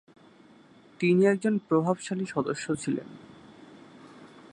তিনি 0.99 1.25
একজন 1.25 1.57
প্রভাবশালী 1.57 2.25
সদস্য 2.25 2.65
ছিলেন। 2.75 3.07